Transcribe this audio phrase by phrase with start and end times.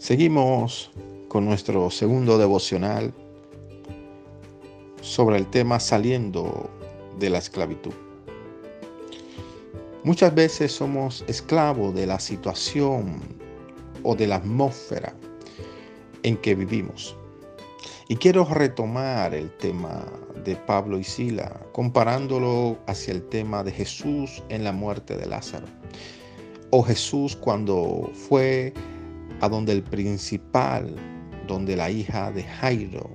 [0.00, 0.90] Seguimos
[1.28, 3.12] con nuestro segundo devocional
[5.02, 6.70] sobre el tema saliendo
[7.18, 7.92] de la esclavitud.
[10.02, 13.20] Muchas veces somos esclavos de la situación
[14.02, 15.12] o de la atmósfera
[16.22, 17.14] en que vivimos.
[18.08, 20.06] Y quiero retomar el tema
[20.46, 25.66] de Pablo y Sila, comparándolo hacia el tema de Jesús en la muerte de Lázaro.
[26.70, 28.72] O Jesús cuando fue
[29.40, 30.94] a donde el principal,
[31.46, 33.10] donde la hija de Jairo.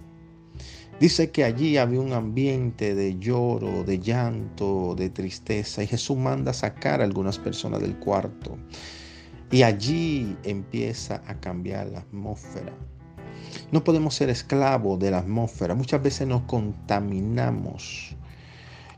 [0.99, 6.53] Dice que allí había un ambiente de lloro, de llanto, de tristeza y Jesús manda
[6.53, 8.57] sacar a algunas personas del cuarto.
[9.51, 12.73] Y allí empieza a cambiar la atmósfera.
[13.71, 15.75] No podemos ser esclavos de la atmósfera.
[15.75, 18.15] Muchas veces nos contaminamos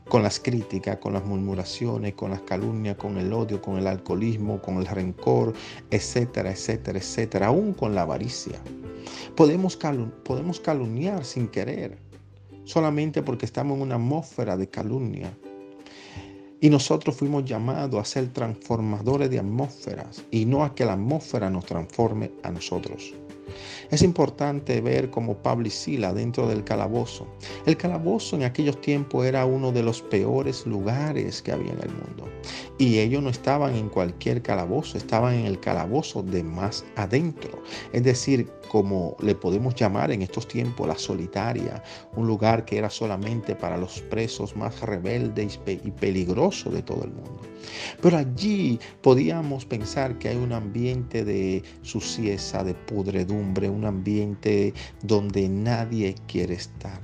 [0.08, 4.60] con las críticas, con las murmuraciones, con las calumnias, con el odio, con el alcoholismo,
[4.60, 5.52] con el rencor,
[5.90, 8.58] etcétera, etcétera, etcétera, aún con la avaricia.
[9.36, 9.78] Podemos,
[10.24, 11.98] podemos calumniar sin querer,
[12.64, 15.32] solamente porque estamos en una atmósfera de calumnia.
[16.60, 21.50] Y nosotros fuimos llamados a ser transformadores de atmósferas y no a que la atmósfera
[21.50, 23.14] nos transforme a nosotros.
[23.90, 27.26] Es importante ver cómo Pablo y Sila dentro del calabozo.
[27.66, 31.90] El calabozo en aquellos tiempos era uno de los peores lugares que había en el
[31.90, 32.28] mundo.
[32.78, 37.62] Y ellos no estaban en cualquier calabozo, estaban en el calabozo de más adentro.
[37.92, 41.82] Es decir, como le podemos llamar en estos tiempos la solitaria,
[42.14, 47.10] un lugar que era solamente para los presos más rebeldes y peligrosos de todo el
[47.10, 47.40] mundo.
[48.00, 55.48] Pero allí podíamos pensar que hay un ambiente de sucieza, de pudredumbre, un ambiente donde
[55.48, 57.00] nadie quiere estar.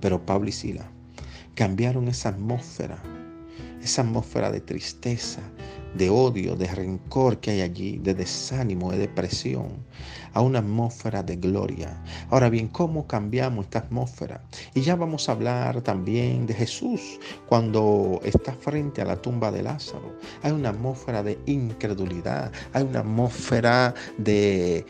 [0.00, 0.90] Pero Pablo y Sila
[1.54, 3.02] cambiaron esa atmósfera,
[3.82, 5.40] esa atmósfera de tristeza,
[5.94, 9.68] de odio, de rencor que hay allí, de desánimo, de depresión,
[10.32, 12.02] a una atmósfera de gloria.
[12.30, 14.42] Ahora bien, ¿cómo cambiamos esta atmósfera?
[14.74, 17.18] Y ya vamos a hablar también de Jesús
[17.48, 20.16] cuando está frente a la tumba de Lázaro.
[20.42, 24.86] Hay una atmósfera de incredulidad, hay una atmósfera de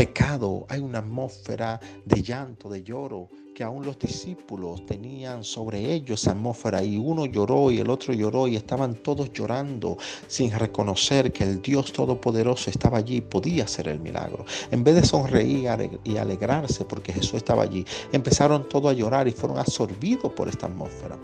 [0.00, 6.22] pecado, hay una atmósfera de llanto, de lloro, que aún los discípulos tenían sobre ellos
[6.22, 11.30] esa atmósfera y uno lloró y el otro lloró y estaban todos llorando sin reconocer
[11.32, 14.46] que el Dios Todopoderoso estaba allí y podía hacer el milagro.
[14.70, 15.68] En vez de sonreír
[16.02, 20.64] y alegrarse porque Jesús estaba allí, empezaron todos a llorar y fueron absorbidos por esta
[20.64, 21.18] atmósfera.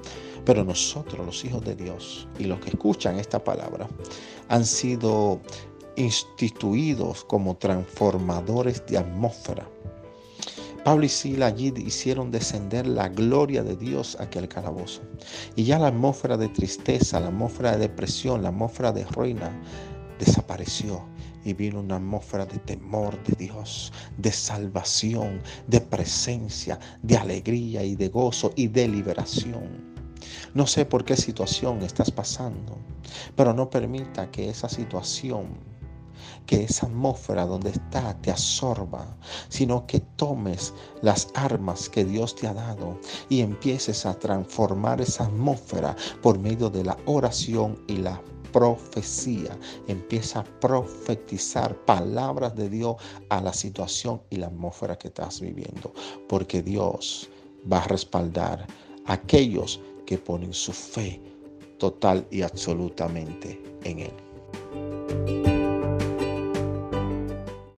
[0.45, 3.89] Pero nosotros, los hijos de Dios y los que escuchan esta palabra,
[4.49, 5.41] han sido
[5.97, 9.67] instituidos como transformadores de atmósfera
[10.87, 15.03] Pablo y Sila allí hicieron descender la gloria de Dios a aquel calabozo.
[15.57, 19.51] Y ya la atmósfera de tristeza, la atmósfera de depresión, la atmósfera de ruina
[20.21, 21.03] desapareció
[21.45, 27.97] y vino una atmósfera de temor de Dios, de salvación, de presencia, de alegría y
[27.97, 29.97] de gozo y de liberación.
[30.55, 32.79] No sé por qué situación estás pasando,
[33.35, 35.49] pero no permita que esa situación
[36.47, 39.17] que esa atmósfera donde está te absorba,
[39.49, 40.73] sino que tomes
[41.03, 46.71] las armas que Dios te ha dado y empieces a transformar esa atmósfera por medio
[46.71, 48.21] de la oración y la
[48.53, 49.59] profecía.
[49.87, 52.97] Empieza a profetizar palabras de Dios
[53.29, 55.93] a la situación y la atmósfera que estás viviendo,
[56.29, 57.29] porque Dios
[57.71, 58.67] va a respaldar
[59.07, 61.21] a aquellos que ponen su fe
[61.79, 65.46] total y absolutamente en Él.